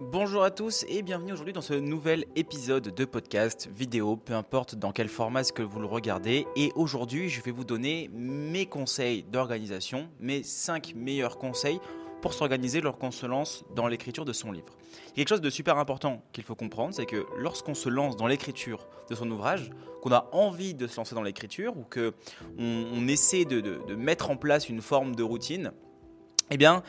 [0.00, 4.74] Bonjour à tous et bienvenue aujourd'hui dans ce nouvel épisode de podcast, vidéo, peu importe
[4.74, 6.48] dans quel format est-ce que vous le regardez.
[6.56, 11.78] Et aujourd'hui, je vais vous donner mes conseils d'organisation, mes 5 meilleurs conseils
[12.22, 14.76] pour s'organiser lorsqu'on se lance dans l'écriture de son livre.
[15.14, 18.88] Quelque chose de super important qu'il faut comprendre, c'est que lorsqu'on se lance dans l'écriture
[19.08, 19.70] de son ouvrage,
[20.02, 22.14] qu'on a envie de se lancer dans l'écriture ou que
[22.58, 25.70] on, essaie de mettre en place une forme de routine,
[26.50, 26.82] eh bien,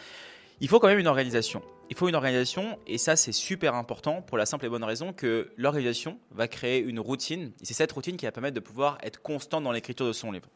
[0.60, 4.22] il faut quand même une organisation il faut une organisation et ça c'est super important
[4.22, 7.92] pour la simple et bonne raison que l'organisation va créer une routine et c'est cette
[7.92, 10.50] routine qui va permettre de pouvoir être constant dans l'écriture de son livre.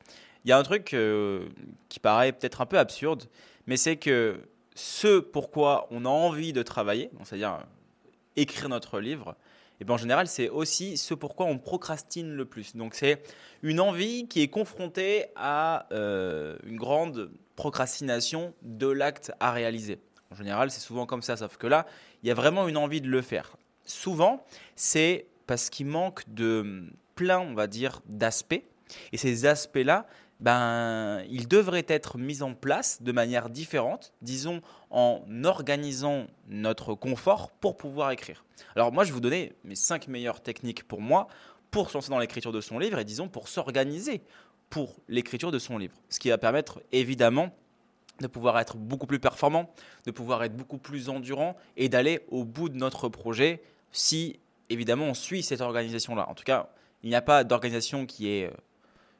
[0.45, 1.47] Il y a un truc euh,
[1.89, 3.25] qui paraît peut-être un peu absurde,
[3.67, 4.39] mais c'est que
[4.73, 9.35] ce pourquoi on a envie de travailler, c'est-à-dire euh, écrire notre livre,
[9.81, 12.75] et bien en général c'est aussi ce pourquoi on procrastine le plus.
[12.75, 13.21] Donc c'est
[13.61, 19.99] une envie qui est confrontée à euh, une grande procrastination de l'acte à réaliser.
[20.31, 21.85] En général, c'est souvent comme ça, sauf que là,
[22.23, 23.57] il y a vraiment une envie de le faire.
[23.85, 28.63] Souvent, c'est parce qu'il manque de plein, on va dire, d'aspects.
[29.11, 30.05] Et ces aspects-là,
[30.39, 37.51] ben, ils devraient être mis en place de manière différente, disons en organisant notre confort
[37.51, 38.45] pour pouvoir écrire.
[38.75, 41.27] Alors moi, je vous donner mes cinq meilleures techniques pour moi
[41.71, 44.21] pour se lancer dans l'écriture de son livre et disons pour s'organiser
[44.69, 45.95] pour l'écriture de son livre.
[46.09, 47.51] Ce qui va permettre évidemment
[48.21, 49.73] de pouvoir être beaucoup plus performant,
[50.05, 54.39] de pouvoir être beaucoup plus endurant et d'aller au bout de notre projet si
[54.69, 56.29] évidemment on suit cette organisation-là.
[56.29, 56.69] En tout cas,
[57.03, 58.53] il n'y a pas d'organisation qui est euh,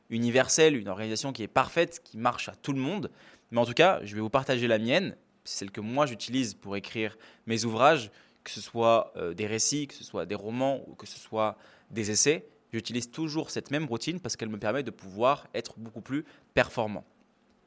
[0.10, 3.10] universelle, une organisation qui est parfaite, qui marche à tout le monde.
[3.52, 6.76] Mais en tout cas, je vais vous partager la mienne, celle que moi j'utilise pour
[6.76, 8.12] écrire mes ouvrages,
[8.44, 11.58] que ce soit euh, des récits, que ce soit des romans ou que ce soit
[11.92, 12.46] des essais.
[12.72, 17.04] J'utilise toujours cette même routine parce qu'elle me permet de pouvoir être beaucoup plus performant.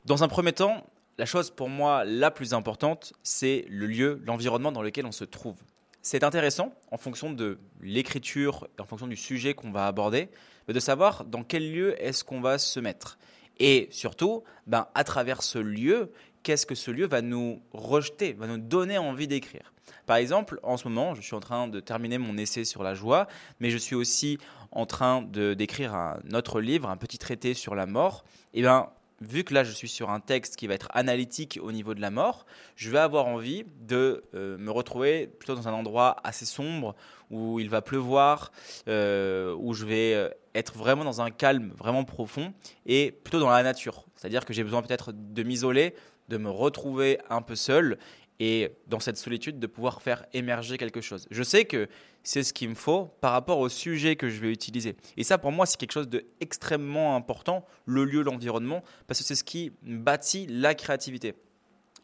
[0.05, 0.87] Dans un premier temps,
[1.23, 5.23] la chose pour moi la plus importante, c'est le lieu, l'environnement dans lequel on se
[5.23, 5.55] trouve.
[6.01, 10.31] C'est intéressant, en fonction de l'écriture, en fonction du sujet qu'on va aborder,
[10.67, 13.19] de savoir dans quel lieu est-ce qu'on va se mettre.
[13.61, 16.11] Et surtout, ben, à travers ce lieu,
[16.43, 19.73] qu'est-ce que ce lieu va nous rejeter, va nous donner envie d'écrire?
[20.07, 22.95] Par exemple, en ce moment, je suis en train de terminer mon essai sur la
[22.95, 23.29] joie,
[23.61, 24.39] mais je suis aussi
[24.73, 28.25] en train d'écrire un autre livre, un petit traité sur la mort.
[28.55, 28.91] Ben,
[29.27, 32.01] vu que là je suis sur un texte qui va être analytique au niveau de
[32.01, 32.47] la mort,
[32.77, 36.95] je vais avoir envie de euh, me retrouver plutôt dans un endroit assez sombre
[37.31, 38.53] où il va pleuvoir,
[38.89, 42.53] euh, où je vais euh, être vraiment dans un calme vraiment profond
[42.87, 44.05] et plutôt dans la nature.
[44.17, 45.95] C'est-à-dire que j'ai besoin peut-être de m'isoler,
[46.29, 47.99] de me retrouver un peu seul
[48.45, 51.29] et dans cette solitude de pouvoir faire émerger quelque chose.
[51.31, 51.87] Je sais que
[52.25, 54.97] c'est ce qu'il me faut par rapport au sujet que je vais utiliser.
[55.17, 59.37] Et ça, pour moi, c'est quelque chose d'extrêmement important, le lieu, l'environnement, parce que c'est
[59.37, 61.35] ce qui bâtit la créativité.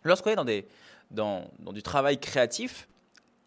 [0.04, 0.68] Lorsqu'on est dans, des,
[1.10, 2.88] dans, dans du travail créatif,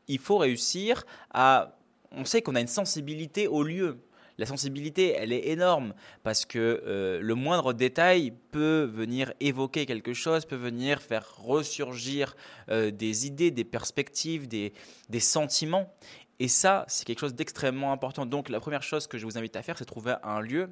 [0.10, 1.78] il faut réussir à...
[2.12, 4.00] On sait qu'on a une sensibilité au lieu
[4.42, 5.94] la sensibilité, elle est énorme
[6.24, 6.58] parce que
[6.88, 12.36] euh, le moindre détail peut venir évoquer quelque chose, peut venir faire ressurgir
[12.70, 14.74] euh, des idées, des perspectives, des,
[15.10, 15.94] des sentiments.
[16.40, 18.26] Et ça, c'est quelque chose d'extrêmement important.
[18.26, 20.72] Donc la première chose que je vous invite à faire, c'est trouver un lieu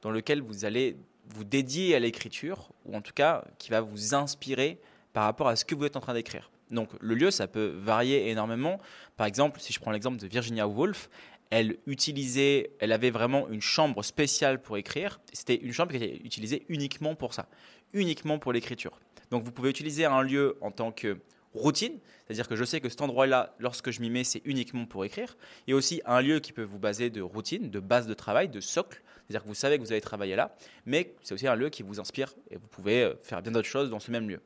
[0.00, 0.96] dans lequel vous allez
[1.34, 4.80] vous dédier à l'écriture, ou en tout cas qui va vous inspirer
[5.12, 6.50] par rapport à ce que vous êtes en train d'écrire.
[6.70, 8.78] Donc le lieu, ça peut varier énormément.
[9.18, 11.10] Par exemple, si je prends l'exemple de Virginia Woolf,
[11.52, 15.20] elle utilisait, elle avait vraiment une chambre spéciale pour écrire.
[15.34, 17.46] C'était une chambre qui était utilisée uniquement pour ça,
[17.92, 18.98] uniquement pour l'écriture.
[19.30, 21.18] Donc vous pouvez utiliser un lieu en tant que
[21.52, 25.04] routine, c'est-à-dire que je sais que cet endroit-là, lorsque je m'y mets, c'est uniquement pour
[25.04, 25.36] écrire,
[25.66, 28.60] et aussi un lieu qui peut vous baser de routine, de base de travail, de
[28.60, 31.68] socle, c'est-à-dire que vous savez que vous allez travailler là, mais c'est aussi un lieu
[31.68, 34.40] qui vous inspire et vous pouvez euh, faire bien d'autres choses dans ce même lieu.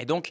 [0.00, 0.30] Et donc,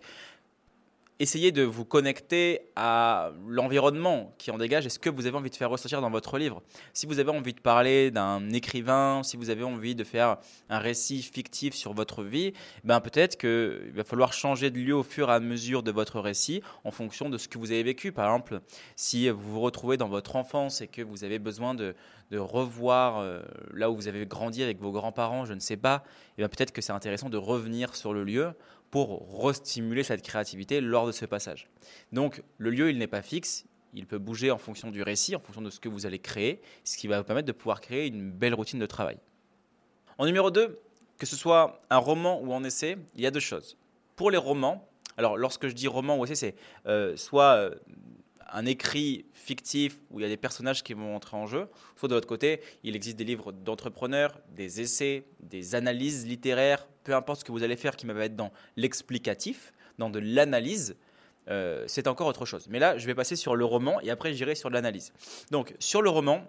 [1.22, 5.52] essayez de vous connecter à l'environnement qui en dégage et ce que vous avez envie
[5.52, 6.64] de faire ressortir dans votre livre.
[6.94, 10.38] Si vous avez envie de parler d'un écrivain, si vous avez envie de faire
[10.70, 15.04] un récit fictif sur votre vie, ben peut-être qu'il va falloir changer de lieu au
[15.04, 18.12] fur et à mesure de votre récit en fonction de ce que vous avez vécu.
[18.12, 18.60] Par exemple,
[18.96, 21.94] si vous vous retrouvez dans votre enfance et que vous avez besoin de,
[22.34, 23.42] revoir euh,
[23.74, 26.06] là où vous avez grandi avec vos grands-parents, je ne sais pas,
[26.38, 28.54] et ben peut-être que c'est intéressant de revenir sur le lieu
[28.92, 31.70] pour restimuler cette créativité lors de ce passage.
[32.12, 35.40] Donc le lieu, il n'est pas fixe, il peut bouger en fonction du récit, en
[35.40, 38.08] fonction de ce que vous allez créer, ce qui va vous permettre de pouvoir créer
[38.08, 39.18] une belle routine de travail.
[40.18, 40.80] En numéro 2,
[41.18, 43.78] que ce soit un roman ou un essai, il y a deux choses.
[44.16, 46.56] Pour les romans, alors lorsque je dis roman ou essai, c'est
[46.86, 47.76] euh, soit euh,
[48.52, 52.10] un écrit fictif où il y a des personnages qui vont entrer en jeu, soit
[52.10, 57.42] de l'autre côté, il existe des livres d'entrepreneurs, des essais, des analyses littéraires, peu importe
[57.42, 60.96] ce que vous allez faire qui va être dans l'explicatif, dans de l'analyse.
[61.50, 62.68] euh, c'est encore autre chose.
[62.70, 65.12] Mais là, je vais passer sur le roman et après j'irai sur l'analyse.
[65.50, 66.48] Donc, sur le roman,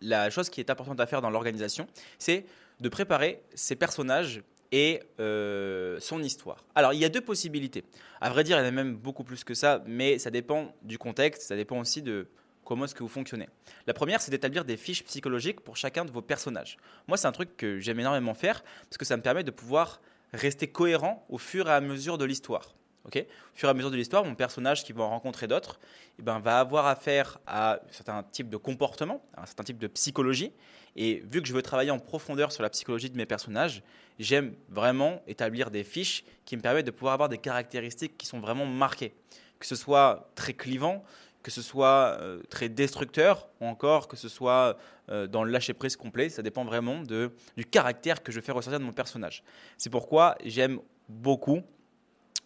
[0.00, 1.86] la chose qui est importante à faire dans l'organisation,
[2.18, 2.44] c'est
[2.80, 4.42] de préparer ses personnages
[4.72, 6.64] et euh, son histoire.
[6.74, 7.84] Alors, il y a deux possibilités.
[8.20, 10.74] À vrai dire, il y en a même beaucoup plus que ça, mais ça dépend
[10.82, 12.26] du contexte, ça dépend aussi de
[12.64, 13.48] comment est-ce que vous fonctionnez.
[13.86, 16.78] La première, c'est d'établir des fiches psychologiques pour chacun de vos personnages.
[17.06, 20.00] Moi, c'est un truc que j'aime énormément faire parce que ça me permet de pouvoir
[20.32, 22.74] rester cohérent au fur et à mesure de l'histoire.
[23.04, 23.10] Au
[23.54, 25.80] fur et à mesure de l'histoire, mon personnage qui va en rencontrer d'autres
[26.18, 29.78] eh ben, va avoir affaire à un certain type de comportement, à un certain type
[29.78, 30.52] de psychologie.
[30.94, 33.82] Et vu que je veux travailler en profondeur sur la psychologie de mes personnages,
[34.18, 38.40] j'aime vraiment établir des fiches qui me permettent de pouvoir avoir des caractéristiques qui sont
[38.40, 39.14] vraiment marquées.
[39.58, 41.02] Que ce soit très clivant,
[41.42, 44.76] que ce soit euh, très destructeur, ou encore que ce soit
[45.08, 46.28] euh, dans le lâcher-prise complet.
[46.28, 49.42] Ça dépend vraiment du caractère que je fais ressortir de mon personnage.
[49.76, 50.78] C'est pourquoi j'aime
[51.08, 51.62] beaucoup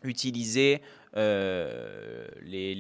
[0.03, 0.83] utiliser
[1.17, 2.75] euh, les,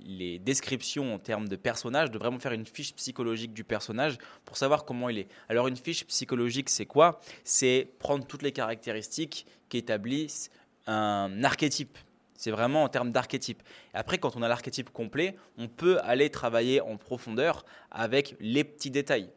[0.00, 4.56] les, descriptions en termes de personnage, de vraiment faire une fiche psychologique du personnage pour
[4.56, 5.28] savoir comment il est.
[5.48, 7.20] Alors une fiche psychologique, c'est quoi?
[7.44, 10.50] C'est prendre toutes les caractéristiques qui établissent
[10.86, 11.98] un archétype.
[12.34, 13.62] C'est vraiment en termes d'archétype.
[13.94, 18.90] Après, quand on a l'archétype complet, on peut aller travailler en profondeur avec les petits
[18.90, 19.30] détails.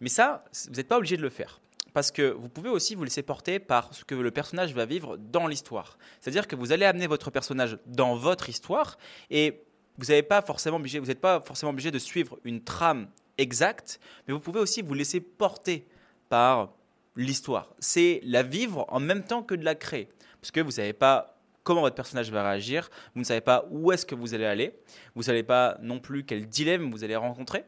[0.00, 1.60] Mais ça, vous n'êtes pas obligé de le faire
[1.96, 5.16] parce que vous pouvez aussi vous laisser porter par ce que le personnage va vivre
[5.16, 5.96] dans l'histoire.
[6.20, 8.98] C'est-à-dire que vous allez amener votre personnage dans votre histoire
[9.30, 9.62] et
[9.96, 13.08] vous n'êtes pas forcément obligé, pas forcément obligé de suivre une trame
[13.38, 13.98] exacte,
[14.28, 15.86] mais vous pouvez aussi vous laisser porter
[16.28, 16.74] par
[17.16, 17.74] l'histoire.
[17.78, 20.10] C'est la vivre en même temps que de la créer,
[20.42, 23.64] parce que vous ne savez pas comment votre personnage va réagir, vous ne savez pas
[23.70, 24.78] où est-ce que vous allez aller,
[25.14, 27.64] vous ne savez pas non plus quel dilemme vous allez rencontrer.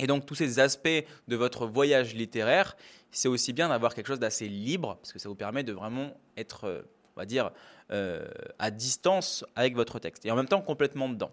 [0.00, 0.88] Et donc tous ces aspects
[1.28, 2.76] de votre voyage littéraire,
[3.12, 6.16] c'est aussi bien d'avoir quelque chose d'assez libre, parce que ça vous permet de vraiment
[6.38, 6.82] être, euh,
[7.16, 7.50] on va dire,
[7.92, 8.26] euh,
[8.58, 11.30] à distance avec votre texte, et en même temps complètement dedans.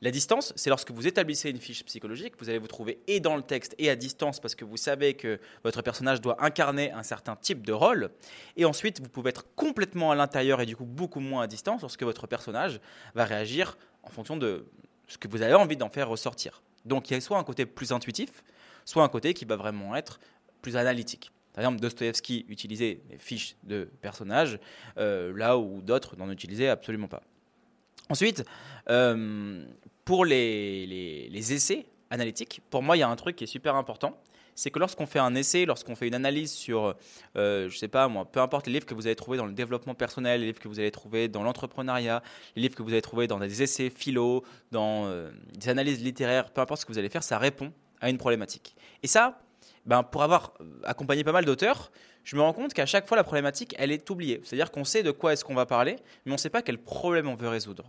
[0.00, 3.36] La distance, c'est lorsque vous établissez une fiche psychologique, vous allez vous trouver et dans
[3.36, 7.04] le texte et à distance parce que vous savez que votre personnage doit incarner un
[7.04, 8.10] certain type de rôle.
[8.56, 11.82] Et ensuite, vous pouvez être complètement à l'intérieur et du coup beaucoup moins à distance
[11.82, 12.80] lorsque votre personnage
[13.14, 14.66] va réagir en fonction de
[15.06, 16.62] ce que vous avez envie d'en faire ressortir.
[16.84, 18.42] Donc il y a soit un côté plus intuitif,
[18.84, 20.20] soit un côté qui va vraiment être
[20.60, 21.32] plus analytique.
[21.52, 24.58] Par exemple, Dostoevsky utilisait des fiches de personnages,
[24.96, 27.22] euh, là où d'autres n'en utilisaient absolument pas.
[28.08, 28.44] Ensuite,
[28.88, 29.64] euh,
[30.04, 30.86] pour les,
[31.30, 34.18] les, essais analytiques, pour moi, il y a un truc qui est super important.
[34.54, 36.94] C'est que lorsqu'on fait un essai, lorsqu'on fait une analyse sur,
[37.36, 39.52] euh, je sais pas moi, peu importe les livres que vous allez trouver dans le
[39.52, 42.22] développement personnel, les livres que vous allez trouver dans l'entrepreneuriat,
[42.56, 46.50] les livres que vous allez trouver dans des essais philo, dans euh, des analyses littéraires,
[46.50, 48.74] peu importe ce que vous allez faire, ça répond à une problématique.
[49.02, 49.40] Et ça,
[49.86, 50.54] ben, pour avoir
[50.84, 51.90] accompagné pas mal d'auteurs,
[52.24, 54.40] je me rends compte qu'à chaque fois, la problématique, elle est oubliée.
[54.44, 56.78] C'est-à-dire qu'on sait de quoi est-ce qu'on va parler, mais on ne sait pas quel
[56.78, 57.84] problème on veut résoudre.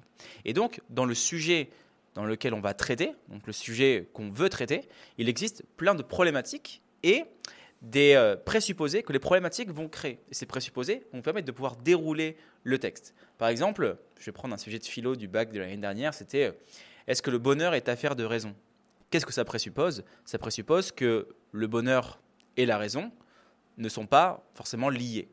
[0.45, 1.69] Et donc, dans le sujet
[2.15, 4.87] dans lequel on va traiter, donc le sujet qu'on veut traiter,
[5.17, 7.25] il existe plein de problématiques et
[7.81, 10.19] des euh, présupposés que les problématiques vont créer.
[10.31, 13.13] Et ces présupposés vont permettre de pouvoir dérouler le texte.
[13.37, 16.45] Par exemple, je vais prendre un sujet de philo du bac de l'année dernière, c'était
[16.45, 16.51] euh,
[17.07, 18.55] est-ce que le bonheur est affaire de raison?
[19.09, 20.03] Qu'est-ce que ça présuppose?
[20.25, 22.21] Ça présuppose que le bonheur
[22.55, 23.11] et la raison
[23.77, 25.27] ne sont pas forcément liés.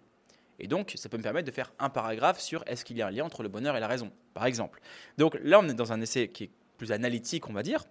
[0.59, 3.07] Et donc, ça peut me permettre de faire un paragraphe sur est-ce qu'il y a
[3.07, 4.81] un lien entre le bonheur et la raison, par exemple.
[5.17, 6.51] Donc là, on est dans un essai qui est
[6.81, 7.85] plus analytique, on va dire.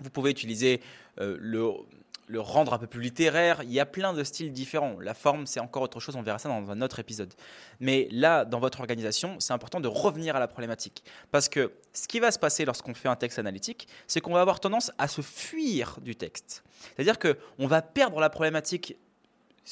[0.00, 0.82] Vous pouvez utiliser
[1.20, 1.70] euh, le,
[2.26, 3.62] le rendre un peu plus littéraire.
[3.62, 4.98] Il y a plein de styles différents.
[5.00, 6.16] La forme, c'est encore autre chose.
[6.16, 7.32] On verra ça dans un autre épisode.
[7.80, 11.02] Mais là, dans votre organisation, c'est important de revenir à la problématique.
[11.30, 14.42] Parce que ce qui va se passer lorsqu'on fait un texte analytique, c'est qu'on va
[14.42, 16.62] avoir tendance à se fuir du texte.
[16.94, 18.96] C'est-à-dire qu'on va perdre la problématique,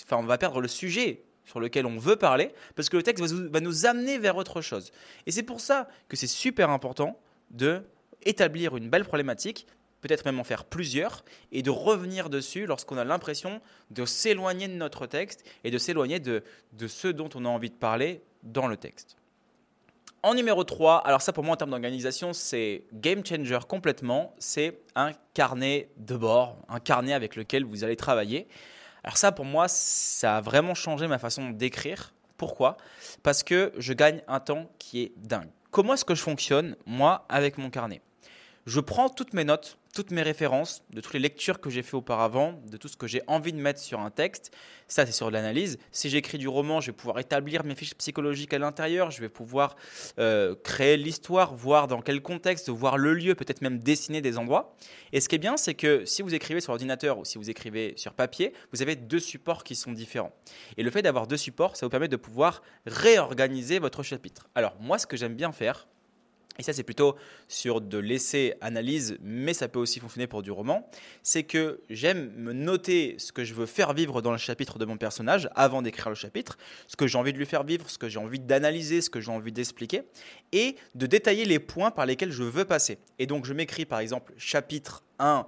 [0.04, 3.24] enfin, on va perdre le sujet sur lequel on veut parler, parce que le texte
[3.24, 4.90] va nous amener vers autre chose.
[5.26, 7.18] Et c'est pour ça que c'est super important
[7.50, 7.82] de
[8.22, 9.66] établir une belle problématique
[10.00, 13.60] peut-être même en faire plusieurs, et de revenir dessus lorsqu'on a l'impression
[13.90, 17.70] de s'éloigner de notre texte et de s'éloigner de, de ce dont on a envie
[17.70, 19.16] de parler dans le texte.
[20.22, 24.80] En numéro 3, alors ça pour moi en termes d'organisation, c'est game changer complètement, c'est
[24.96, 28.48] un carnet de bord, un carnet avec lequel vous allez travailler.
[29.04, 32.12] Alors ça pour moi, ça a vraiment changé ma façon d'écrire.
[32.36, 32.76] Pourquoi?
[33.22, 35.50] Parce que je gagne un temps qui est dingue.
[35.70, 38.00] Comment est-ce que je fonctionne, moi, avec mon carnet?
[38.68, 41.96] Je prends toutes mes notes toutes mes références, de toutes les lectures que j'ai fait
[41.96, 44.52] auparavant, de tout ce que j'ai envie de mettre sur un texte.
[44.86, 45.78] Ça, c'est sur l'analyse.
[45.90, 49.10] Si j'écris du roman, je vais pouvoir établir mes fiches psychologiques à l'intérieur.
[49.10, 49.74] Je vais pouvoir
[50.20, 54.76] euh, créer l'histoire, voir dans quel contexte, voir le lieu, peut-être même dessiner des endroits.
[55.12, 57.50] Et ce qui est bien, c'est que si vous écrivez sur ordinateur ou si vous
[57.50, 60.32] écrivez sur papier, vous avez deux supports qui sont différents.
[60.76, 64.48] Et le fait d'avoir deux supports, ça vous permet de pouvoir réorganiser votre chapitre.
[64.54, 65.88] Alors, moi, ce que j'aime bien faire,
[66.58, 70.50] et ça c'est plutôt sur de l'essai analyse, mais ça peut aussi fonctionner pour du
[70.50, 70.90] roman,
[71.22, 74.84] c'est que j'aime me noter ce que je veux faire vivre dans le chapitre de
[74.84, 77.96] mon personnage avant d'écrire le chapitre, ce que j'ai envie de lui faire vivre, ce
[77.96, 80.02] que j'ai envie d'analyser, ce que j'ai envie d'expliquer,
[80.50, 82.98] et de détailler les points par lesquels je veux passer.
[83.18, 85.46] Et donc je m'écris par exemple chapitre 1,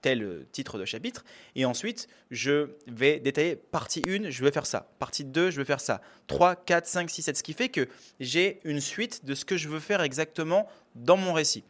[0.00, 1.24] tel euh, titre de chapitre.
[1.54, 4.90] Et ensuite, je vais détailler partie 1, je vais faire ça.
[4.98, 6.00] Partie 2, je vais faire ça.
[6.26, 7.36] 3, 4, 5, 6, 7.
[7.36, 7.88] Ce qui fait que
[8.20, 11.64] j'ai une suite de ce que je veux faire exactement dans mon récit.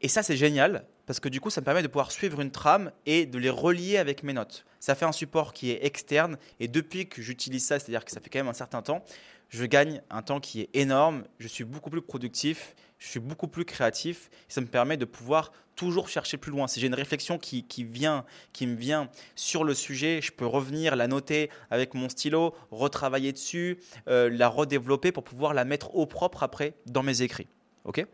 [0.00, 2.50] Et ça, c'est génial parce que du coup, ça me permet de pouvoir suivre une
[2.50, 4.64] trame et de les relier avec mes notes.
[4.80, 8.20] Ça fait un support qui est externe et depuis que j'utilise ça, c'est-à-dire que ça
[8.20, 9.04] fait quand même un certain temps,
[9.48, 13.48] je gagne un temps qui est énorme, je suis beaucoup plus productif, je suis beaucoup
[13.48, 16.68] plus créatif, ça me permet de pouvoir toujours chercher plus loin.
[16.68, 20.94] Si j'ai une réflexion qui, vient, qui me vient sur le sujet, je peux revenir,
[20.94, 23.78] la noter avec mon stylo, retravailler dessus,
[24.08, 27.48] euh, la redévelopper pour pouvoir la mettre au propre après dans mes écrits.
[27.84, 28.06] Ok?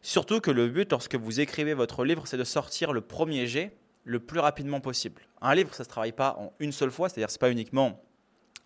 [0.00, 3.76] Surtout que le but lorsque vous écrivez votre livre, c'est de sortir le premier jet
[4.04, 5.20] le plus rapidement possible.
[5.42, 7.50] Un livre, ça ne se travaille pas en une seule fois, c'est-à-dire ce n'est pas
[7.50, 8.02] uniquement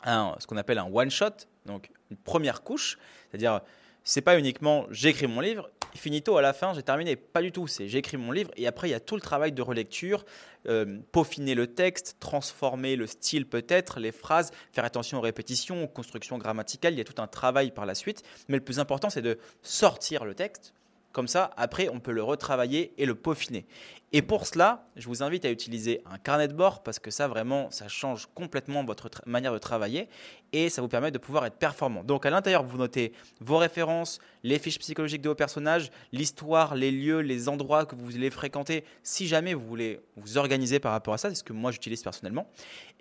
[0.04, 1.30] ce qu'on appelle un one shot,
[1.66, 3.60] donc une première couche, c'est-à-dire
[4.04, 7.16] c'est pas uniquement j'écris mon livre, finito à la fin, j'ai terminé.
[7.16, 7.66] Pas du tout.
[7.66, 10.24] C'est j'écris mon livre et après il y a tout le travail de relecture,
[10.68, 15.88] euh, peaufiner le texte, transformer le style peut-être, les phrases, faire attention aux répétitions, aux
[15.88, 16.94] constructions grammaticales.
[16.94, 18.22] Il y a tout un travail par la suite.
[18.48, 20.74] Mais le plus important, c'est de sortir le texte.
[21.12, 23.66] Comme ça, après, on peut le retravailler et le peaufiner.
[24.12, 27.28] Et pour cela, je vous invite à utiliser un carnet de bord parce que ça
[27.28, 30.08] vraiment, ça change complètement votre manière de travailler
[30.52, 32.02] et ça vous permet de pouvoir être performant.
[32.02, 36.90] Donc à l'intérieur, vous notez vos références, les fiches psychologiques de vos personnages, l'histoire, les
[36.90, 41.14] lieux, les endroits que vous allez fréquenter si jamais vous voulez vous organiser par rapport
[41.14, 42.48] à ça, c'est ce que moi j'utilise personnellement.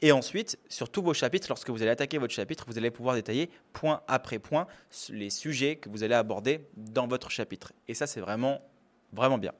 [0.01, 3.15] Et ensuite, sur tous vos chapitres, lorsque vous allez attaquer votre chapitre, vous allez pouvoir
[3.15, 4.67] détailler point après point
[5.09, 7.73] les sujets que vous allez aborder dans votre chapitre.
[7.87, 8.61] Et ça, c'est vraiment,
[9.11, 9.53] vraiment bien.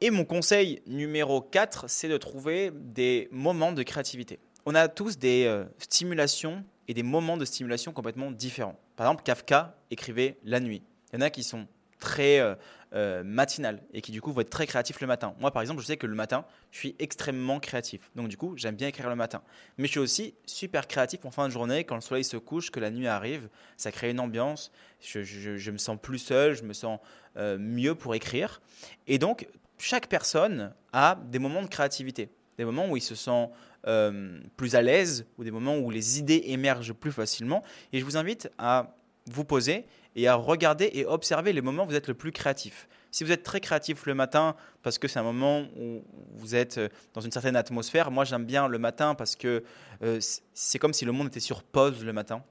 [0.00, 4.38] Et mon conseil numéro 4, c'est de trouver des moments de créativité.
[4.64, 8.78] On a tous des euh, stimulations et des moments de stimulation complètement différents.
[8.94, 10.82] Par exemple, Kafka écrivait la nuit.
[11.12, 11.66] Il y en a qui sont
[11.98, 12.54] très euh,
[12.92, 15.34] euh, matinales et qui du coup vont être très créatifs le matin.
[15.40, 18.12] Moi par exemple, je sais que le matin, je suis extrêmement créatif.
[18.14, 19.42] Donc du coup, j'aime bien écrire le matin.
[19.78, 22.70] Mais je suis aussi super créatif en fin de journée, quand le soleil se couche,
[22.70, 23.48] que la nuit arrive.
[23.76, 24.70] Ça crée une ambiance.
[25.00, 27.00] Je, je me sens plus seul, je me sens
[27.36, 28.60] mieux pour écrire.
[29.06, 29.46] Et donc,
[29.78, 33.48] chaque personne a des moments de créativité, des moments où il se sent
[33.86, 37.62] euh, plus à l'aise ou des moments où les idées émergent plus facilement.
[37.92, 38.94] Et je vous invite à
[39.30, 42.88] vous poser et à regarder et observer les moments où vous êtes le plus créatif.
[43.10, 46.02] Si vous êtes très créatif le matin parce que c'est un moment où
[46.34, 49.62] vous êtes euh, dans une certaine atmosphère, moi j'aime bien le matin parce que
[50.02, 50.18] euh,
[50.52, 52.42] c'est comme si le monde était sur pause le matin.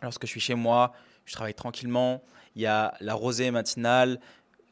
[0.00, 0.92] Lorsque je suis chez moi,
[1.24, 2.22] je travaille tranquillement,
[2.56, 4.20] il y a la rosée matinale.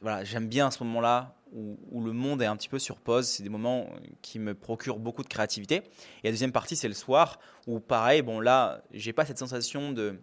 [0.01, 3.27] Voilà, j'aime bien ce moment-là où, le monde est un petit peu sur pause.
[3.27, 3.89] C'est des moments
[4.23, 5.77] qui me procurent beaucoup de créativité.
[6.23, 9.93] Et la deuxième partie, c'est le soir, où pareil, bon là, j'ai pas cette sensation
[9.93, 10.21] de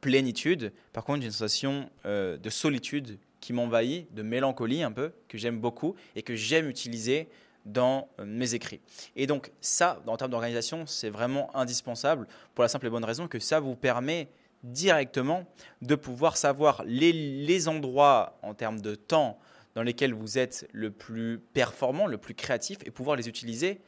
[0.00, 0.72] plénitude.
[0.92, 5.38] Par contre, j'ai une sensation euh, de solitude qui m'envahit, de mélancolie un peu, que
[5.38, 7.28] j'aime beaucoup et que j'aime utiliser
[7.64, 8.80] dans euh, mes écrits.
[9.16, 13.28] Et donc ça, en termes d'organisation, c'est vraiment indispensable pour la simple et bonne raison
[13.28, 14.28] que ça vous permet
[14.62, 15.46] directement
[15.80, 19.38] de pouvoir savoir les, les endroits en termes de temps,
[19.74, 23.80] dans lesquels vous êtes le plus performant, le plus créatif et pouvoir les utiliser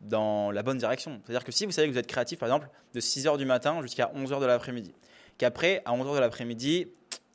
[0.00, 1.20] dans la bonne direction.
[1.24, 3.80] C'est-à-dire que si vous savez que vous êtes créatif, par exemple, de 6h du matin
[3.82, 4.94] jusqu'à 11h de l'après-midi,
[5.38, 6.88] qu'après, à 11h de l'après-midi,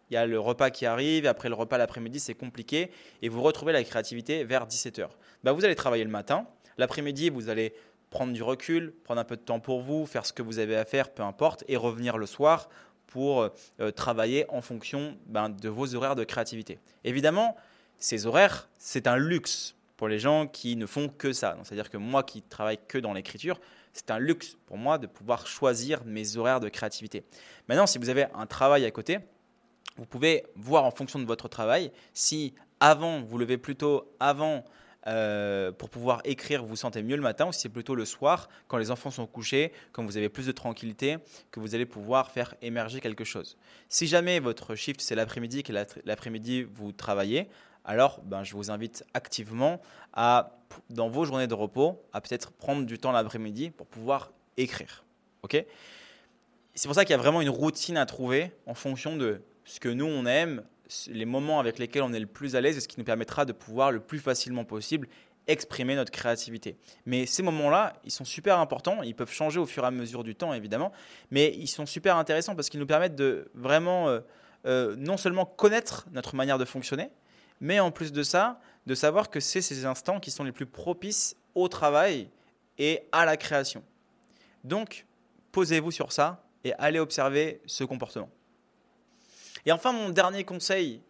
[0.09, 2.91] il y a le repas qui arrive, après le repas l'après-midi, c'est compliqué,
[3.21, 5.07] et vous retrouvez la créativité vers 17h.
[5.43, 7.73] Bah, vous allez travailler le matin, l'après-midi, vous allez
[8.09, 10.75] prendre du recul, prendre un peu de temps pour vous, faire ce que vous avez
[10.75, 12.69] à faire, peu importe, et revenir le soir
[13.05, 13.41] pour
[13.79, 16.79] euh, travailler en fonction ben, de vos horaires de créativité.
[17.03, 17.55] Évidemment,
[17.99, 21.57] ces horaires, c'est un luxe pour les gens qui ne font que ça.
[21.63, 23.59] C'est-à-dire que moi qui travaille que dans l'écriture,
[23.93, 27.23] c'est un luxe pour moi de pouvoir choisir mes horaires de créativité.
[27.67, 29.19] Maintenant, si vous avez un travail à côté,
[29.97, 34.63] vous pouvez voir en fonction de votre travail si avant, vous levez plutôt avant
[35.07, 38.05] euh, pour pouvoir écrire, vous vous sentez mieux le matin ou si c'est plutôt le
[38.05, 41.17] soir, quand les enfants sont couchés, quand vous avez plus de tranquillité,
[41.51, 43.57] que vous allez pouvoir faire émerger quelque chose.
[43.87, 45.73] Si jamais votre shift c'est l'après-midi, que
[46.05, 47.49] l'après-midi vous travaillez,
[47.89, 49.81] alors ben, je vous invite activement
[50.13, 50.51] à,
[50.91, 55.03] dans vos journées de repos, à peut-être prendre du temps l'après-midi pour pouvoir écrire.
[55.41, 55.65] Ok?
[56.75, 59.79] C'est pour ça qu'il y a vraiment une routine à trouver en fonction de ce
[59.79, 60.63] que nous on aime,
[61.07, 63.43] les moments avec lesquels on est le plus à l'aise et ce qui nous permettra
[63.43, 65.07] de pouvoir le plus facilement possible
[65.47, 66.77] exprimer notre créativité.
[67.07, 70.23] Mais ces moments-là, ils sont super importants, ils peuvent changer au fur et à mesure
[70.23, 70.91] du temps évidemment,
[71.31, 74.09] mais ils sont super intéressants parce qu'ils nous permettent de vraiment...
[74.09, 74.19] Euh,
[74.65, 77.09] euh, non seulement connaître notre manière de fonctionner,
[77.59, 80.65] mais en plus de ça, de savoir que c'est ces instants qui sont les plus
[80.65, 82.29] propices au travail
[82.77, 83.83] et à la création.
[84.63, 85.05] Donc,
[85.51, 88.29] posez-vous sur ça et allez observer ce comportement.
[89.65, 91.01] Et enfin, mon dernier conseil,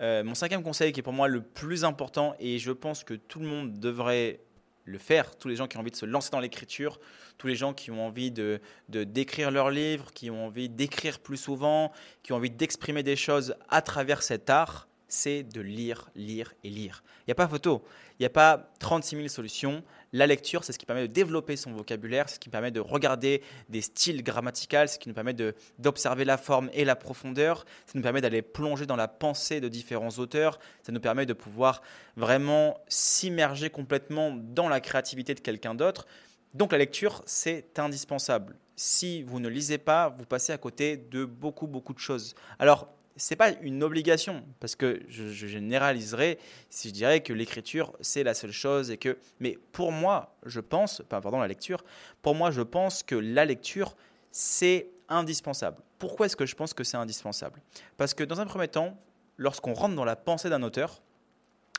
[0.00, 3.14] euh, mon cinquième conseil qui est pour moi le plus important et je pense que
[3.14, 4.40] tout le monde devrait
[4.84, 7.00] le faire, tous les gens qui ont envie de se lancer dans l'écriture,
[7.38, 11.38] tous les gens qui ont envie de, d'écrire leurs livres, qui ont envie d'écrire plus
[11.38, 11.90] souvent,
[12.22, 16.70] qui ont envie d'exprimer des choses à travers cet art, c'est de lire, lire et
[16.70, 17.02] lire.
[17.20, 17.82] Il n'y a pas photo,
[18.18, 19.82] il n'y a pas 36 000 solutions.
[20.12, 22.80] La lecture, c'est ce qui permet de développer son vocabulaire, c'est ce qui permet de
[22.80, 25.34] regarder des styles grammaticaux, ce qui nous permet
[25.78, 29.68] d'observer la forme et la profondeur, ça nous permet d'aller plonger dans la pensée de
[29.68, 31.82] différents auteurs, ça nous permet de pouvoir
[32.16, 36.06] vraiment s'immerger complètement dans la créativité de quelqu'un d'autre.
[36.54, 38.56] Donc la lecture, c'est indispensable.
[38.76, 42.34] Si vous ne lisez pas, vous passez à côté de beaucoup, beaucoup de choses.
[42.58, 48.24] Alors, c'est pas une obligation parce que je, généraliserais si je dirais que l'écriture c'est
[48.24, 51.84] la seule chose et que mais pour moi je pense pardon la lecture
[52.22, 53.96] pour moi je pense que la lecture
[54.30, 55.80] c'est indispensable.
[55.98, 57.62] Pourquoi est-ce que je pense que c'est indispensable?
[57.96, 58.98] Parce que dans un premier temps
[59.36, 61.00] lorsqu'on rentre dans la pensée d'un auteur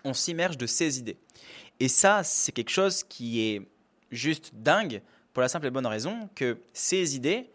[0.04, 1.18] on s'immerge de ses idées.
[1.80, 3.62] Et ça c'est quelque chose qui est
[4.12, 5.01] juste dingue
[5.34, 7.50] pour la simple et bonne raison que ces idées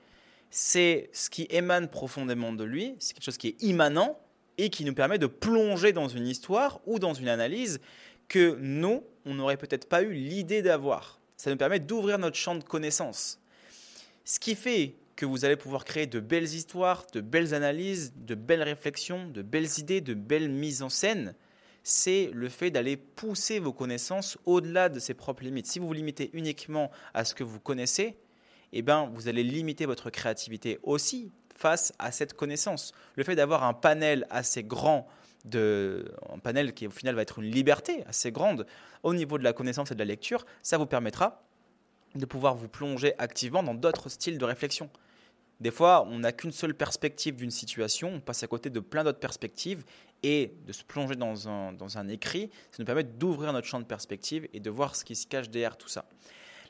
[0.50, 4.18] c'est ce qui émane profondément de lui, c'est quelque chose qui est immanent
[4.58, 7.80] et qui nous permet de plonger dans une histoire ou dans une analyse
[8.28, 11.20] que nous, on n'aurait peut-être pas eu l'idée d'avoir.
[11.36, 13.40] Ça nous permet d'ouvrir notre champ de connaissances.
[14.24, 18.34] Ce qui fait que vous allez pouvoir créer de belles histoires, de belles analyses, de
[18.34, 21.34] belles réflexions, de belles idées, de belles mises en scène,
[21.82, 25.66] c'est le fait d'aller pousser vos connaissances au-delà de ses propres limites.
[25.66, 28.16] Si vous vous limitez uniquement à ce que vous connaissez,
[28.72, 32.92] eh ben, vous allez limiter votre créativité aussi face à cette connaissance.
[33.16, 35.06] Le fait d'avoir un panel assez grand,
[35.44, 38.66] de, un panel qui au final va être une liberté assez grande
[39.02, 41.42] au niveau de la connaissance et de la lecture, ça vous permettra
[42.14, 44.90] de pouvoir vous plonger activement dans d'autres styles de réflexion.
[45.60, 49.04] Des fois, on n'a qu'une seule perspective d'une situation, on passe à côté de plein
[49.04, 49.84] d'autres perspectives,
[50.22, 53.80] et de se plonger dans un, dans un écrit, ça nous permet d'ouvrir notre champ
[53.80, 56.04] de perspective et de voir ce qui se cache derrière tout ça.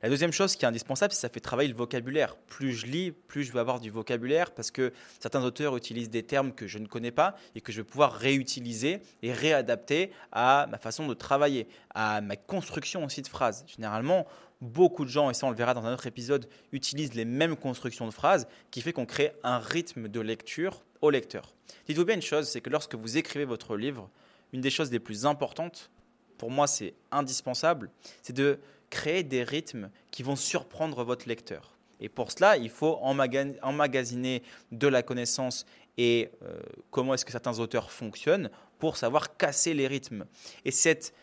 [0.03, 2.37] La deuxième chose qui est indispensable, c'est que ça fait travailler le vocabulaire.
[2.37, 6.23] Plus je lis, plus je vais avoir du vocabulaire parce que certains auteurs utilisent des
[6.23, 10.67] termes que je ne connais pas et que je vais pouvoir réutiliser et réadapter à
[10.71, 13.63] ma façon de travailler, à ma construction aussi de phrases.
[13.67, 14.27] Généralement,
[14.63, 17.57] beaucoup de gens, et ça on le verra dans un autre épisode, utilisent les mêmes
[17.57, 21.55] constructions de phrases qui fait qu'on crée un rythme de lecture au lecteur.
[21.87, 24.09] Dites-vous bien une chose, c'est que lorsque vous écrivez votre livre,
[24.55, 25.91] une des choses les plus importantes,
[26.39, 27.91] pour moi c'est indispensable,
[28.23, 28.59] c'est de
[28.91, 31.77] créer des rythmes qui vont surprendre votre lecteur.
[32.01, 35.67] Et pour cela, il faut emmagasiner de la connaissance
[35.99, 36.59] et euh,
[36.91, 40.25] comment est-ce que certains auteurs fonctionnent pour savoir casser les rythmes.
[40.65, 41.15] Et cette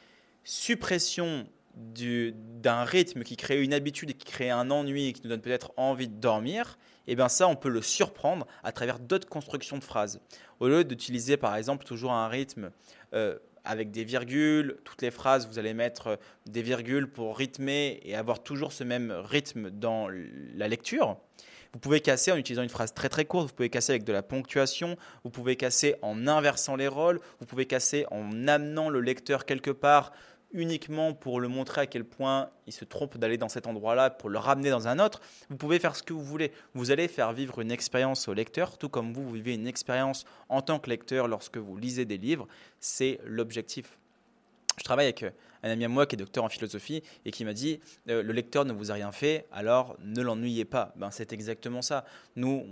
[0.44, 5.30] suppression d'un rythme qui crée une habitude et qui crée un ennui et qui nous
[5.30, 9.28] donne peut-être envie de dormir, eh bien ça, on peut le surprendre à travers d'autres
[9.28, 10.20] constructions de phrases.
[10.60, 12.72] Au lieu d'utiliser par exemple toujours un rythme
[13.14, 14.78] euh, avec des virgules.
[14.84, 19.12] Toutes les phrases, vous allez mettre des virgules pour rythmer et avoir toujours ce même
[19.12, 20.08] rythme dans
[20.56, 21.18] la lecture.
[21.74, 24.14] Vous pouvez casser en utilisant une phrase très très courte, vous pouvez casser avec de
[24.14, 29.02] la ponctuation, vous pouvez casser en inversant les rôles, vous pouvez casser en amenant le
[29.02, 30.14] lecteur quelque part
[30.52, 34.30] uniquement pour le montrer à quel point il se trompe d'aller dans cet endroit-là, pour
[34.30, 35.22] le ramener dans un autre.
[35.50, 36.52] Vous pouvez faire ce que vous voulez.
[36.74, 40.26] Vous allez faire vivre une expérience au lecteur, tout comme vous, vous vivez une expérience
[40.50, 42.48] en tant que lecteur lorsque vous lisez des livres.
[42.80, 43.98] C'est l'objectif.
[44.78, 45.32] Je travaille avec euh,
[45.64, 47.80] un ami à moi qui est docteur en philosophie et qui m'a dit
[48.10, 50.94] euh, le lecteur ne vous a rien fait, alors ne l'ennuyez pas.
[50.96, 52.06] Ben, c'est exactement ça.
[52.36, 52.64] Nous,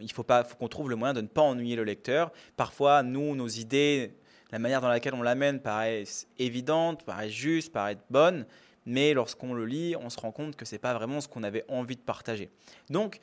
[0.00, 2.32] il faut pas, faut qu'on trouve le moyen de ne pas ennuyer le lecteur.
[2.56, 4.14] Parfois, nous, nos idées
[4.54, 6.04] la manière dans laquelle on l'amène paraît
[6.38, 8.46] évidente, paraît juste, paraît bonne,
[8.86, 11.42] mais lorsqu'on le lit, on se rend compte que ce n'est pas vraiment ce qu'on
[11.42, 12.50] avait envie de partager.
[12.88, 13.18] Donc,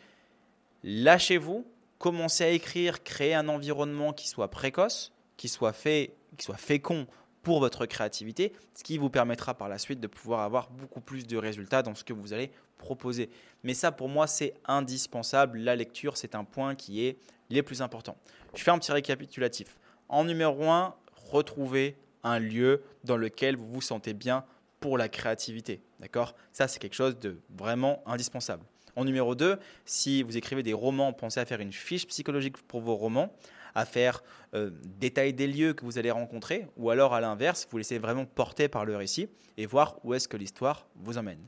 [0.83, 1.65] lâchez-vous,
[1.99, 7.07] commencez à écrire, créez un environnement qui soit précoce, qui soit fait, qui soit fécond
[7.43, 11.25] pour votre créativité, ce qui vous permettra par la suite de pouvoir avoir beaucoup plus
[11.25, 13.29] de résultats dans ce que vous allez proposer.
[13.63, 15.59] Mais ça, pour moi, c'est indispensable.
[15.59, 17.17] La lecture, c'est un point qui est
[17.49, 18.17] les plus importants.
[18.53, 19.77] Je fais un petit récapitulatif.
[20.09, 20.93] En numéro 1,
[21.31, 24.45] retrouver un lieu dans lequel vous vous sentez bien
[24.79, 25.81] pour la créativité.
[25.99, 26.35] D'accord?
[26.53, 28.63] Ça, c'est quelque chose de vraiment indispensable.
[28.95, 32.81] En numéro 2, si vous écrivez des romans, pensez à faire une fiche psychologique pour
[32.81, 33.33] vos romans,
[33.73, 34.21] à faire
[34.53, 38.25] euh, détail des lieux que vous allez rencontrer, ou alors à l'inverse, vous laissez vraiment
[38.25, 41.39] porter par le récit et voir où est-ce que l'histoire vous emmène.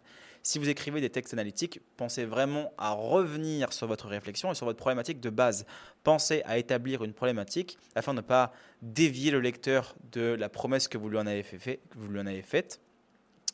[0.45, 4.65] Si vous écrivez des textes analytiques, pensez vraiment à revenir sur votre réflexion et sur
[4.65, 5.65] votre problématique de base.
[6.03, 8.51] Pensez à établir une problématique afin de ne pas
[8.81, 12.19] dévier le lecteur de la promesse que vous lui en avez, fait, que vous lui
[12.19, 12.81] en avez faite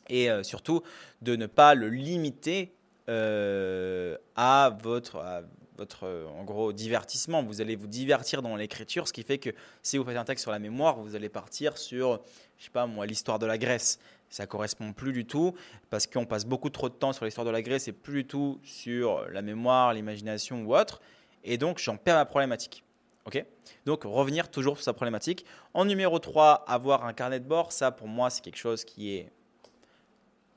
[0.08, 0.82] et euh, surtout
[1.22, 2.74] de ne pas le limiter
[3.08, 5.44] euh, à votre,
[5.80, 6.06] votre
[6.38, 7.42] en gros divertissement.
[7.42, 9.50] Vous allez vous divertir dans l'écriture, ce qui fait que
[9.82, 12.20] si vous faites un texte sur la mémoire, vous allez partir sur,
[12.58, 13.98] je sais pas moi, l'histoire de la Grèce.
[14.28, 15.54] Ça correspond plus du tout
[15.88, 18.26] parce qu'on passe beaucoup trop de temps sur l'histoire de la Grèce et plus du
[18.26, 21.00] tout sur la mémoire, l'imagination ou autre.
[21.44, 22.84] Et donc j'en perds ma problématique.
[23.24, 23.42] Ok?
[23.86, 25.46] Donc revenir toujours sur sa problématique.
[25.72, 29.14] En numéro 3, avoir un carnet de bord, ça pour moi c'est quelque chose qui
[29.14, 29.32] est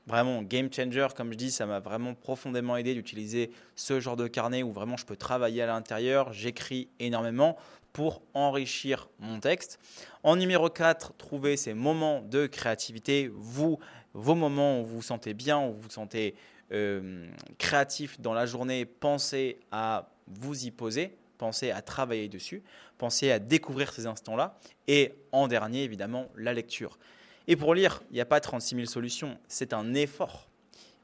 [0.06, 4.26] vraiment game changer, comme je dis, ça m'a vraiment profondément aidé d'utiliser ce genre de
[4.26, 7.56] carnet où vraiment je peux travailler à l'intérieur, j'écris énormément
[7.92, 9.78] pour enrichir mon texte.
[10.22, 13.78] En numéro 4, trouver ces moments de créativité, vous,
[14.12, 16.34] vos moments où vous vous sentez bien, où vous vous sentez
[16.72, 22.62] euh, créatif dans la journée, pensez à vous y poser, pensez à travailler dessus,
[22.98, 24.58] pensez à découvrir ces instants-là.
[24.88, 26.98] Et en dernier, évidemment, la lecture.
[27.46, 30.48] Et pour lire, il n'y a pas 36 000 solutions, c'est un effort.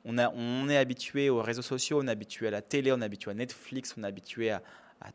[0.05, 3.31] On, est habitué aux réseaux sociaux, on est habitué à la télé, on est habitué
[3.31, 4.63] à Netflix, on est habitué à,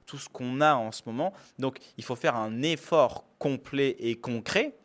[0.05, 1.33] tout ce qu'on a en ce moment.
[1.57, 4.75] Donc il faut faire un effort complet et concret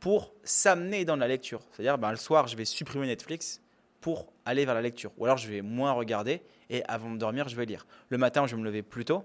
[0.00, 1.62] pour s'amener dans la lecture.
[1.72, 3.62] C'est-à-dire, ben, le soir, je vais supprimer Netflix
[4.00, 5.12] pour aller vers la lecture.
[5.18, 7.86] Ou alors, je vais moins regarder et avant de dormir, je vais lire.
[8.10, 9.24] Le matin, je vais me lever plus tôt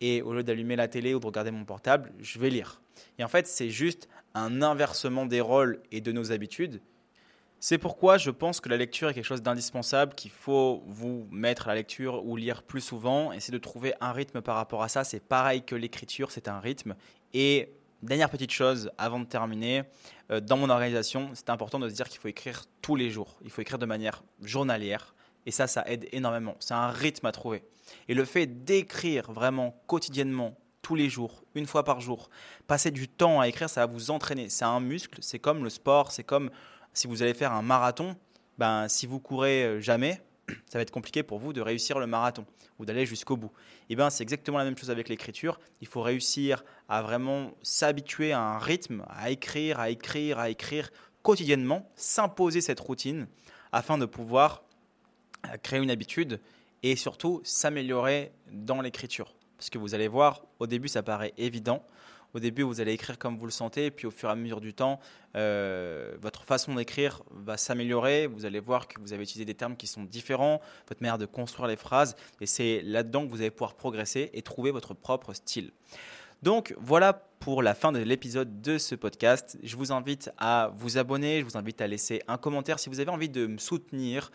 [0.00, 2.80] et au lieu d'allumer la télé ou de regarder mon portable, je vais lire.
[3.18, 6.80] Et en fait, c'est juste un inversement des rôles et de nos habitudes.
[7.60, 11.66] C'est pourquoi je pense que la lecture est quelque chose d'indispensable, qu'il faut vous mettre
[11.66, 14.88] à la lecture ou lire plus souvent, essayer de trouver un rythme par rapport à
[14.88, 15.02] ça.
[15.02, 16.94] C'est pareil que l'écriture, c'est un rythme.
[17.34, 19.82] Et dernière petite chose avant de terminer,
[20.30, 23.38] euh, dans mon organisation, c'est important de se dire qu'il faut écrire tous les jours.
[23.42, 25.16] Il faut écrire de manière journalière.
[25.44, 26.54] Et ça, ça aide énormément.
[26.60, 27.64] C'est un rythme à trouver.
[28.06, 30.56] Et le fait d'écrire vraiment quotidiennement,
[30.88, 32.30] tous les jours, une fois par jour,
[32.66, 34.48] passer du temps à écrire, ça va vous entraîner.
[34.48, 36.50] C'est un muscle, c'est comme le sport, c'est comme
[36.94, 38.16] si vous allez faire un marathon.
[38.56, 40.22] Ben, si vous courez euh, jamais,
[40.66, 42.46] ça va être compliqué pour vous de réussir le marathon
[42.78, 43.52] ou d'aller jusqu'au bout.
[43.90, 45.60] Et ben, c'est exactement la même chose avec l'écriture.
[45.82, 50.88] Il faut réussir à vraiment s'habituer à un rythme, à écrire, à écrire, à écrire
[51.22, 53.26] quotidiennement, s'imposer cette routine
[53.72, 54.62] afin de pouvoir
[55.48, 56.40] euh, créer une habitude
[56.82, 59.34] et surtout s'améliorer dans l'écriture.
[59.58, 61.84] Parce que vous allez voir, au début, ça paraît évident.
[62.34, 64.60] Au début, vous allez écrire comme vous le sentez, puis au fur et à mesure
[64.60, 65.00] du temps,
[65.34, 68.26] euh, votre façon d'écrire va s'améliorer.
[68.26, 71.26] Vous allez voir que vous avez utilisé des termes qui sont différents, votre manière de
[71.26, 75.32] construire les phrases, et c'est là-dedans que vous allez pouvoir progresser et trouver votre propre
[75.32, 75.72] style.
[76.42, 79.58] Donc voilà pour la fin de l'épisode de ce podcast.
[79.62, 83.00] Je vous invite à vous abonner, je vous invite à laisser un commentaire si vous
[83.00, 84.30] avez envie de me soutenir.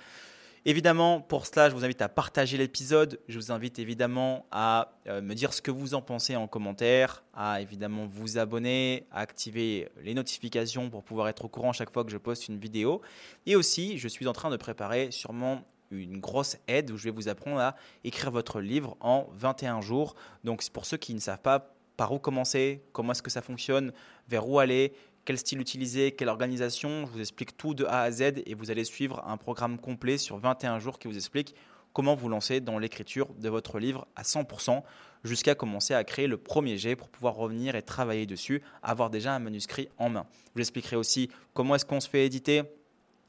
[0.65, 3.19] Évidemment, pour cela, je vous invite à partager l'épisode.
[3.27, 7.25] Je vous invite évidemment à euh, me dire ce que vous en pensez en commentaire,
[7.33, 12.05] à évidemment vous abonner, à activer les notifications pour pouvoir être au courant chaque fois
[12.05, 13.01] que je poste une vidéo.
[13.45, 17.11] Et aussi, je suis en train de préparer sûrement une grosse aide où je vais
[17.11, 20.15] vous apprendre à écrire votre livre en 21 jours.
[20.45, 23.91] Donc, pour ceux qui ne savent pas par où commencer, comment est-ce que ça fonctionne,
[24.29, 24.93] vers où aller,
[25.25, 27.05] quel style utiliser, quelle organisation.
[27.05, 30.17] Je vous explique tout de A à Z et vous allez suivre un programme complet
[30.17, 31.55] sur 21 jours qui vous explique
[31.93, 34.81] comment vous lancer dans l'écriture de votre livre à 100%
[35.23, 39.33] jusqu'à commencer à créer le premier jet pour pouvoir revenir et travailler dessus, avoir déjà
[39.33, 40.25] un manuscrit en main.
[40.47, 42.63] Je vous expliquerai aussi comment est-ce qu'on se fait éditer.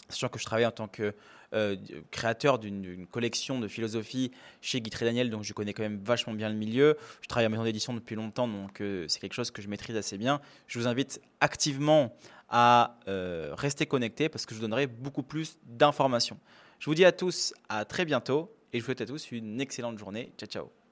[0.08, 1.14] Sûr que je travaille en tant que
[1.54, 1.76] euh,
[2.10, 6.48] créateur d'une collection de philosophie chez Guitry Daniel, donc je connais quand même vachement bien
[6.48, 6.96] le milieu.
[7.22, 9.96] Je travaille en maison d'édition depuis longtemps, donc euh, c'est quelque chose que je maîtrise
[9.96, 10.40] assez bien.
[10.66, 12.16] Je vous invite activement
[12.48, 16.38] à euh, rester connecté parce que je vous donnerai beaucoup plus d'informations.
[16.80, 19.60] Je vous dis à tous à très bientôt et je vous souhaite à tous une
[19.60, 20.32] excellente journée.
[20.36, 20.74] Ciao ciao